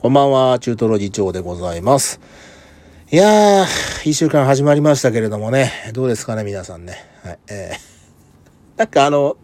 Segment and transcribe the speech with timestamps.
[0.00, 2.20] こんばんは、中トロ議長でございます。
[3.10, 7.04] いやー、一週間始まりましたけれどもね、どうですかね、皆さんね。
[7.24, 9.36] はい、えー、 なんかあの、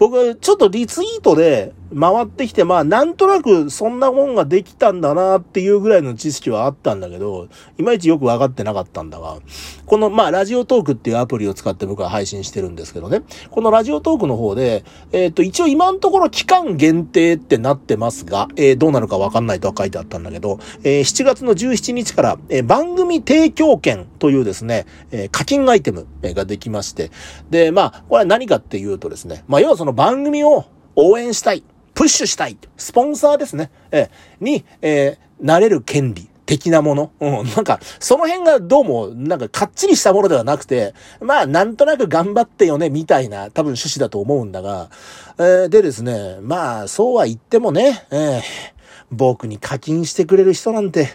[0.00, 7.48] 僕、ちょっとリツイートで回ってきて、まあ、なんとなくそんなもんができたんだなっていうぐらいの知識はあったんだけど、
[7.78, 9.38] いまいちよくわかってなかったんだが、
[9.86, 27.10] この、まあ、ラジオトークっていうアプリを使って僕は配信してるんですけどね、このラジオトークの方で、えっ、と、一応今のところ期間限定ってなってますが、えーどうなるかわかんないとは書いてあったんだけど、えー7月の17日から、え番組提供券というですね、え課金アイテムができまして、
[27.50, 30.64] で、まあ、これは何かっていうとですね、まあ、要はその番組を
[30.96, 36.28] 応援したい、プッシュしたい、スポンサーですね、えーに、えーなれる権利。
[36.46, 37.10] 的なもの。
[37.20, 37.46] うん。
[37.56, 44.90] なんか、その辺がどうも、なんか、かっちりしたものではなくて、まあ、なんとなく頑張ってよね、みたいな、多分趣旨だと思うんだが、
[45.38, 48.73] えーでですね、まあ、そうは言ってもね、えー
[49.14, 51.08] 僕に課金してくれる人なんて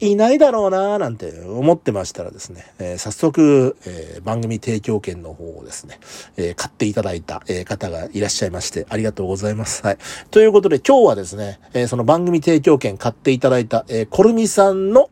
[0.00, 6.00] いないだろうななんて思ってましたらですね、えー早速、えー番組提供券の方をですね、
[6.36, 9.82] えー買っていただいた、え方がいらっしゃいまして、ありがとうございます。
[9.84, 9.98] はい。
[10.30, 15.10] ということで今日はですね、えその番組提供券買っていただいた、えコルミさんの、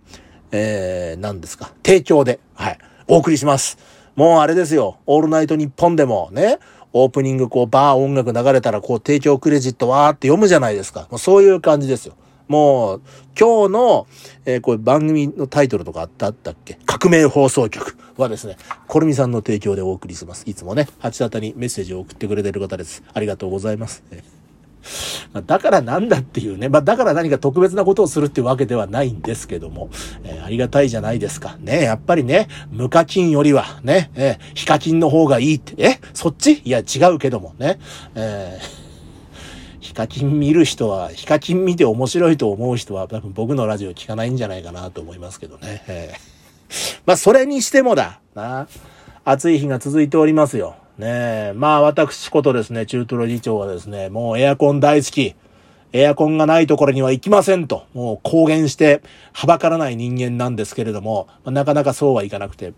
[0.50, 2.78] えー何ですか、提供で、はい、
[3.08, 3.78] お送りします。
[4.16, 6.58] もうあれですよ、オールナイトニッポンでもね、
[6.92, 11.08] オープニングこうバー音楽流れたらこう提供クレジットわーって読むじゃないですか。
[11.10, 12.14] もうそういう感じですよ。
[12.48, 13.02] もう、
[13.38, 14.06] 今日の、
[14.44, 16.78] えーこれ番組のタイトルとかあったったっけ？
[16.86, 18.56] 革命放送局はですね、
[18.88, 20.44] コルミさんの提供でお送りします。
[20.46, 23.02] いつもね、八田にメッセージを送ってくれてる方です。
[23.14, 24.02] ありがとうございます。
[25.46, 26.68] だからなんだっていうね。
[26.68, 29.90] まあだから何か特別なことをするっていうわけではないんですけども、
[30.24, 31.56] えーありがたいじゃないですか。
[31.60, 36.00] ねやっぱりね、無課金よりはね、えー非課金の方がいいって、え？
[36.14, 36.62] そっち？
[36.64, 37.78] いや違うけどもね。
[38.16, 38.81] えー
[39.92, 45.84] ヒカキン見る人は、ヒカキン見て面白いと思う人は多分僕のラジオ聞かないんじゃないかなと思いますけどね。
[45.86, 48.66] えーまあそれにしてもだ、な。
[49.26, 50.76] 暑い日が続いておりますよ。
[50.96, 51.52] ねえ。
[51.54, 55.34] まあ私ことですね、中トロ議長はですね、もうエアコン大好き。
[55.92, 62.72] エアコンがないところには行きませんと、もう公言して、はばからない人間なんですけれども、まなかなかそうはいかなくて、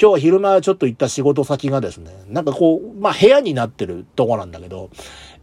[0.00, 4.90] 今日昼間ちょっと行った仕事先がですね、なんかこう、まあ部屋になってるとこなんだけど、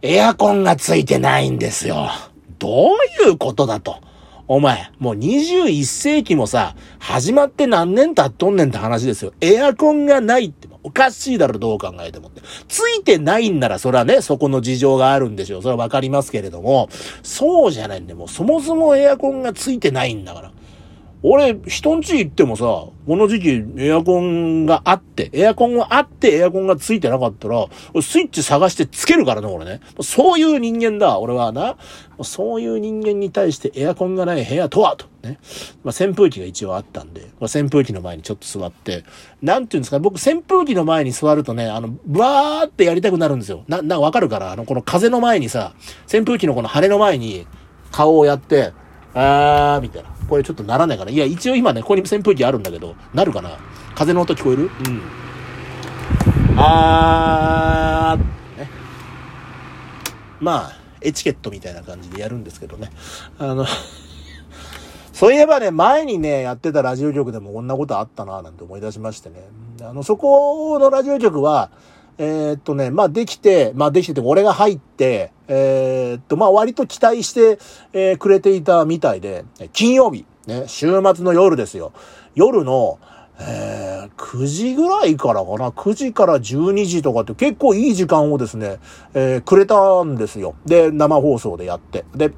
[0.02, 2.10] エアコンがついてないんですよ。
[2.58, 3.96] どういうことだと。
[4.48, 9.32] お前、もう21世紀もさ、始まって何年経っとんねんって話ですよ。
[9.40, 12.42] エアコンがないって、おかしいだろ、どう考えてもって。
[12.68, 15.62] ついてないんなら、それはね、そこの事情があるんでしょう。
[15.62, 16.88] それはわかりますけれども、
[17.22, 20.52] そうじゃないんで、もうそもそもエアコンがついてないんだから。
[21.24, 27.66] 俺、人ん家行ってもさ、この時期エアコンがあって、エアコンがあってエアコンがついてなかったら、
[28.02, 29.80] スイッチ探してつけるからね、俺ね。
[30.00, 31.76] そういう人間だ、俺はな。
[32.22, 35.06] そういう人間に対してエアコンがない部屋とは、と。
[35.22, 35.38] ね。
[35.84, 39.04] まあ、扇風機が一応あったんで、まあ、扇風機の前にちょっと座って、
[39.40, 43.62] なんていうんですか、僕扇風機の前に座るとね、あの、バーってやりたくなるんですよ。
[43.68, 45.74] な、な、わかるからあの、この風の前にさ、
[46.12, 47.46] 扇風機のこの羽の前に
[47.92, 48.72] 顔をやって、
[49.14, 50.21] あー、みたいな。
[50.32, 51.10] これちょっとならないかな。
[51.10, 53.58] いや、一応今ね、ここに扇風機あるんだけど、なるかな？
[53.94, 54.62] 風の音聞こえる？
[54.62, 55.02] うん。
[56.56, 58.70] あー、ね。
[60.40, 60.72] まあ、
[61.02, 62.90] エチケットみたいな感じでやるんですけどね。
[63.38, 63.66] あの、
[65.12, 69.50] そういえばね、前にね、やってたラジオ局でもこんなことあったなぁなんて思い出しましてね。
[69.82, 71.70] あの、そこのラジオ局は、
[72.24, 77.58] えーっとね、まあできて、まあできてて、俺が入って、えーっと、まあ割と期待して、
[77.92, 81.92] えーくれていたみたいで、金曜日、ね、週末の夜ですよ。
[82.36, 83.00] 夜の、
[83.40, 88.78] えー、9時ぐらいからかな ?9 時から12時とかって結構いい時間をですね、
[89.14, 90.54] えーくれたんですよ。
[90.64, 92.04] で、生放送でやって。
[92.14, 92.30] で、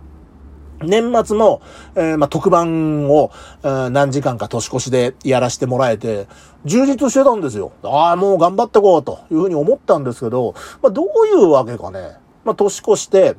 [0.83, 1.63] 年末も、
[1.95, 3.31] えーまあ、特番を、
[3.63, 6.27] えー何時間か年越しでやらせてもらえて、
[6.65, 7.73] 充実してたんですよ。
[7.83, 12.17] ああ、もう頑張ってこうというふうに思ったんですけど、まあ、どういうわけかね。
[12.45, 13.37] まあ、年越して、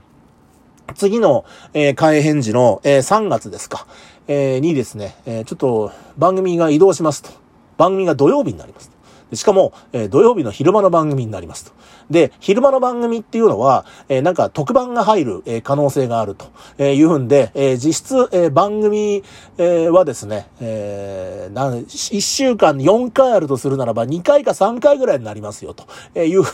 [0.96, 3.88] 次の、えー開編時の、えー3月ですか、
[4.28, 7.30] えーにですね、えーちょっと番組が移動しますと。
[7.78, 8.92] 番組が土曜日になります。
[9.34, 11.72] しかも、えー土曜日の昼間の番組になりますと。
[12.10, 16.46] で、昼間の番組っていうのは、えーなんか特番が入る、えー可能性があると、
[16.78, 19.24] えーいうんで、えー実質、えー番組、
[19.58, 26.54] えーはですね、えーなん1週間4回あるとするならば2回か3回ぐらいになりますよと、えいうふ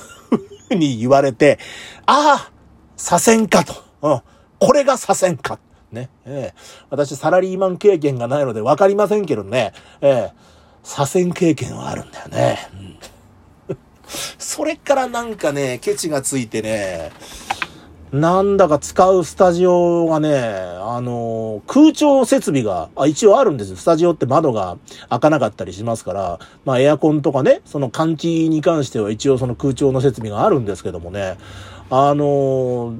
[0.71, 1.59] うに言われて、
[2.05, 2.51] ああ
[2.97, 3.73] 左遷かと。
[4.01, 4.21] うん。
[4.59, 5.59] これが左遷か。
[5.91, 6.09] ね。
[6.25, 6.59] ええ
[6.89, 9.73] 私、サラリーマン経験がないので分かりませんけどね。
[10.01, 10.33] ええ
[10.83, 12.69] 左遷経験はあるんだよね。
[12.73, 12.97] うん。
[14.37, 17.11] それからなんかね、ケチがついてね、
[18.11, 23.77] なんだか使うスタジオがね、あの、空調設備が、あ、一応あるんですよ。
[23.77, 24.77] スタジオって窓が
[25.09, 31.37] 開かなかったりしますから、まあエアコンとかね、その換気に関しては一応その空調の設備があるんですけどもね、
[31.89, 32.95] あの、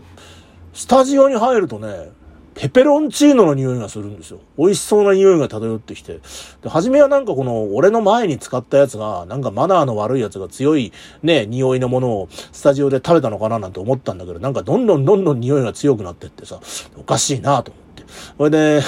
[0.73, 2.11] スタジオに入るとね、
[2.53, 4.39] ペペロンチーノの匂いがするんですよ。
[4.57, 6.19] 美味しそうな匂いが漂ってきて。
[6.61, 10.91] で、初めはなんかこの、俺の前に使ったやつが、なんかマナーの悪いやつが強い
[11.23, 16.59] ね、匂いのものをスタジオで食べたのかななんて思ったんだけど、なんかどんどんどんどん匂いが強くなってってさ、
[16.97, 18.03] おかしいなと思って。
[18.37, 18.81] それで、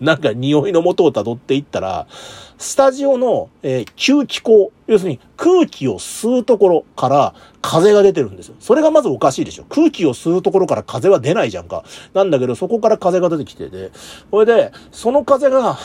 [0.00, 2.06] なんか匂いの元を辿っていったら、
[2.58, 8.56] スタジオの、えー、吸気口、要するに空気を吸うところから風が出てるんですよ。
[8.60, 9.64] それがまずおかしいでしょ。
[9.64, 11.84] 空気を吸うところから風は出ないじゃんか。
[12.14, 13.90] なんだけど、そこから風が出てきてて、
[14.30, 15.78] これで、その風が、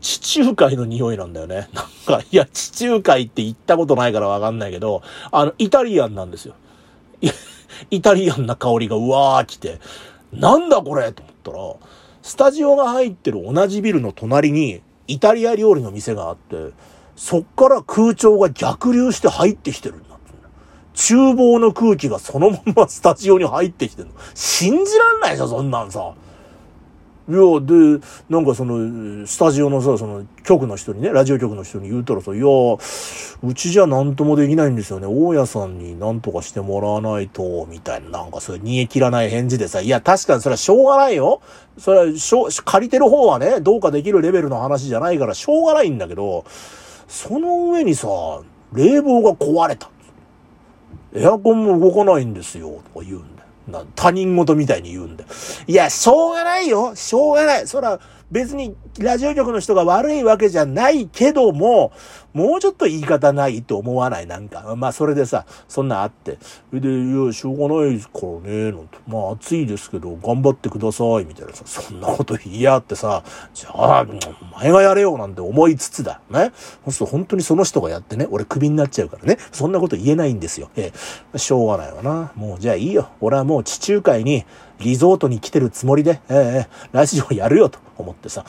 [0.00, 1.68] 地中海の匂いなんだよね。
[1.72, 5.02] なんか、いや、地中海って言ったことないからわかんないけど、
[5.32, 6.54] あの、イタリアンなんですよ。
[7.90, 9.80] イタリアンな香りがうわー来て、
[10.32, 11.90] なんだこれと思ったら、
[12.24, 16.72] スタジオが入ってる同じビルの隣に、イタリア料理の店があって、
[17.16, 20.16] そっから空調が逆流して入ってきてるんだ
[20.94, 24.14] 厨房の空気がそのままスタジオに入ってきてるの。
[24.34, 26.14] 信じらんないでしょ、そんなんさ。
[27.26, 35.06] いや、で、なんかその、スタジオのさ、その、局の人にね、ラジオ局の人に言うたらさ、いや、うちじゃ何ともできないんですよね。
[35.06, 41.40] 大家さんに何とかしてもらわないと、みたいな、なんかそれ煮え切らない返事でさ、いや、確かにそれはしょうがないよ。
[41.78, 46.44] それは、しょ、借りてる方はね、どうかできるレベルの話じゃないから、しょうがないんだけど、
[47.08, 48.08] その上にさ、
[48.74, 49.88] 冷房が壊れた。
[51.14, 53.33] エアコンも動かないんですよ、とか言うんな
[53.94, 55.30] 他人事みたいに言うんだよ。
[55.66, 56.94] いや、しょうがないよ。
[56.94, 57.66] しょうがない。
[57.66, 57.98] そら、
[58.30, 61.92] 別にラジオ局の人が悪いわけじゃないけども、
[62.34, 64.26] もうちょっと言い方ないと思わない？
[64.26, 64.74] なんか。
[64.76, 66.38] まあそれでさ、そんなあって。
[66.72, 68.98] で、いや、しょうがないからね、なんて。
[69.06, 71.62] まあ暑いですけど、頑張ってください、みたいなさ。
[71.64, 73.22] そんなこと言いやってさ、
[73.54, 74.06] じゃあ、
[74.42, 76.20] お前がやれよ、なんて思いつつだ。
[76.28, 76.52] ね。
[76.84, 79.38] そうすると本当にその人がやってね、俺クビになっちゃうからね。
[79.52, 80.70] そんなこと言えないんですよ。
[80.76, 80.92] え
[81.32, 82.32] え、しょうがないわな。
[82.34, 83.10] もうじゃあいいよ。
[83.20, 84.44] 俺はもう地中海に、
[84.80, 88.44] リゾートに来てるつもりで、ええ、ラジオやるよと思ってさ。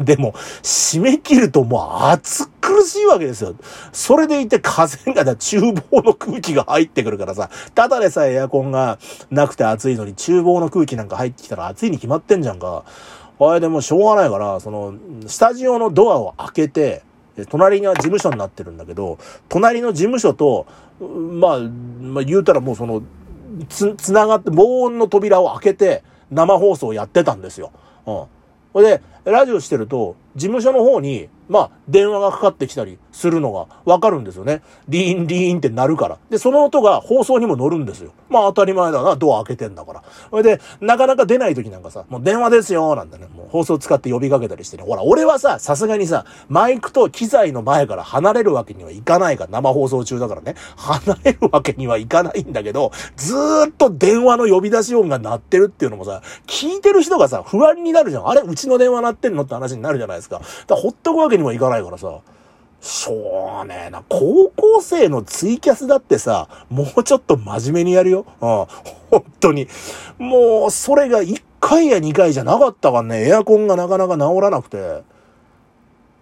[0.04, 0.32] でも、
[0.62, 3.54] 締め切るともう暑苦しいわけですよ。
[3.92, 8.98] それでいて風がだ、厨房の空気が入ってくるからさ、ただでさえエアコンが
[9.30, 12.84] なくて暑いのに、厨房の空気なんか入ってきたら暑いに決まってんじゃんか。
[13.38, 14.94] あれでもしょうがないから、その、
[15.26, 17.02] スタジオのドアを開けて、
[17.48, 19.18] 隣には事務所になってるんだけど、
[19.48, 20.66] 隣の事務所と、
[21.00, 23.02] まあ、まあ言うたらもうその、
[23.68, 27.72] つ、つながって、防音の扉を開けて生放送をやってたんですよ。
[28.06, 28.24] うん。
[28.72, 34.62] ほいで、ラジオしてると、事務所の方に、まあ、電話がかかってきたりするのがわかるんですよね。
[34.88, 36.18] リーンリーンって鳴るから。
[36.30, 38.12] で、その音が放送にも乗るんですよ。
[38.28, 40.04] まあ当たり前だな、ドア開けてんだから。
[40.30, 44.84] それで、なかなか出ない時なんかさ、もう電話ですよ、なんてね、もう放送使って呼びかけたりしてね。
[44.84, 50.54] ほら、俺はさ、さすがにさ、マイクと機材の前から離れるわけにはいかないから、生放送中だからね。
[50.76, 58.28] 離れるわけにはいかないんだけど、ずーっと電話の呼び出し音が鳴ってるっていうのもさ、聞いてる人がさ、不安になるじゃん。
[58.28, 60.38] あれ、うちの電話鳴ってんのって話になるじゃないですか。
[60.38, 62.20] だからほっとくわけにもいかないからさ。
[62.80, 64.02] しょうねえな。
[64.08, 68.24] 高校生のツイキャスだってさ、もうちょっと真面目にやるよ。
[68.40, 68.66] うん。
[69.10, 69.68] 本当に。
[70.18, 75.02] もう、それが1回や2回じゃなかったからね、エアコンがなかなか治らなくて。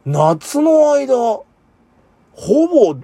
[0.05, 1.47] 夏の間、ほ
[2.67, 2.97] ぼ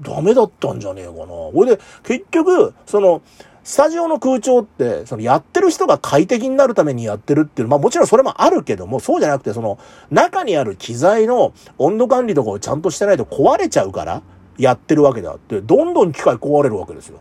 [0.00, 1.26] ダメだったんじゃねえかな。
[1.26, 3.22] ほいで、結局、その、
[3.64, 9.78] スタジオの空調って、そのやってる人が快適になるためにやってるっていう、まあもちろんそれもあるけども、そうじゃなくて、その
[10.10, 14.22] 中にある機材の温度管理とかをちゃんとしてないと壊れちゃうから、
[14.58, 17.20] やってるわけであって、どんどん機械壊れるわけですよ。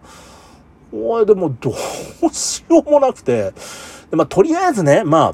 [0.92, 3.54] おい、でもどうしようもなくて、
[4.12, 5.34] でまあとりあえずね、ま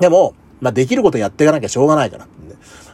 [0.00, 2.28] でも、まあできることやっていかなきゃしょうがないから。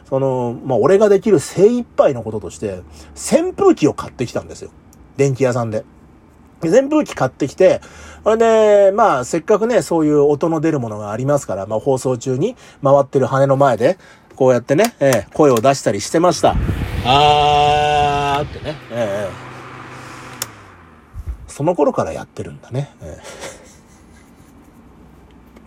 [0.09, 2.81] その、まあ俺ができる精一杯のこととして、
[3.13, 4.71] 扇風機を買ってきたんですよ。
[5.17, 5.85] 電気屋さんで。
[6.63, 7.81] 扇風機買ってきて、
[8.23, 13.97] それで、まあ、せっかくね、そういう音の出るものがありますから、まあ、放送中に回ってる羽の前で、
[14.35, 16.55] こうやってね、えー、声を出したりしてました。
[17.05, 22.93] あーってね、えー、その頃からやってるんだね。
[23.01, 23.17] え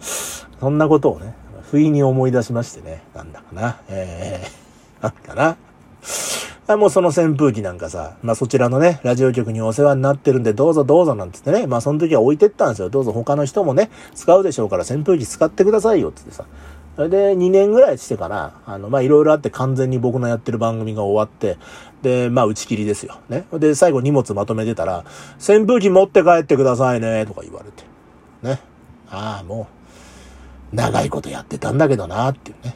[0.00, 0.04] ー、
[0.60, 1.34] そんなことをね、
[1.70, 5.56] 不意に思い出しましてね、なんだかな、えー、なんかな。
[6.74, 12.90] あもうその扇風機なんかさ、まあそちらのね、ラジオ局にお世話になってるんで、どうぞどうぞなんつってね、まあその時は置いてったんですよ。
[12.90, 16.44] どうぞ他の人もね、使うでしょうから扇風機使ってくださいよ、つってさ。
[16.96, 21.56] それで2年ぐらいしてから、あの、まあ、いろいろあって完全に僕のやってる番組が終わって、
[22.02, 23.20] で、まあ、打ち切りですよ。
[23.30, 23.46] ね。
[23.54, 25.04] で、最後荷物まとめてたら、
[25.36, 27.84] 扇風機持って帰ってくださいね、とか言われて。
[28.42, 28.60] ね。
[29.08, 29.68] ああ、も
[30.72, 32.74] う、長いことやってたんだけどな、っていうね。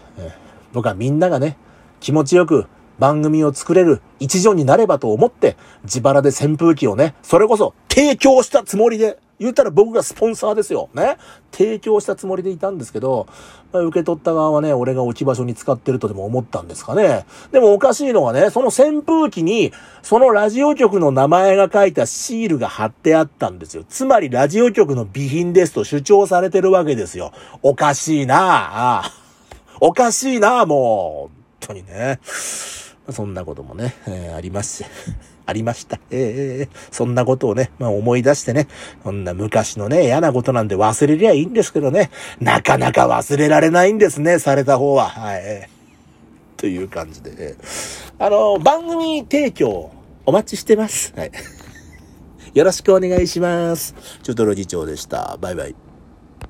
[0.72, 1.58] 僕はみんながね、
[2.00, 2.66] 気持ちよく
[2.98, 10.88] 番組を作れる一助になればと思って、自腹で扇風機をね、それこそ提供したつもりで、言ったら僕がスポンサーですよ。
[10.94, 11.16] ね。
[11.50, 13.26] 提供したつもりでいたんですけど、
[13.72, 17.26] まあ、受け取った側はね、俺が置き場所に使ってるとでも思ったんですかね。
[17.50, 19.72] でもおかしいのはね、その扇風機に、
[20.02, 23.84] そのラジオ局の名前が書いたシールが貼ってあったんですよ。
[23.88, 27.32] つまりラジオ局の備品ですと主張されてるわけですよ。
[27.62, 29.12] おかしいなああ
[29.80, 31.43] おかしいなあもう。
[31.66, 32.18] 当にね。
[33.10, 34.84] そんなこともね、えー、あります。
[35.46, 36.00] ありました。
[36.10, 38.66] ええー、そんなことをね、まあ思い出してね、
[39.02, 45.10] こんな昔のね、嫌なことなんで忘れりゃいいんですけどね、なかなか忘れられないんですね、された方は。
[45.10, 45.68] はい。
[46.56, 47.56] という感じで、
[48.18, 49.90] あの、番組提供
[50.24, 51.12] お待ちしてます。
[51.14, 51.32] はい。
[52.54, 53.94] よろしくお願いします。
[54.22, 55.36] ちょっとロ次長でした。
[55.40, 55.83] バイバイ。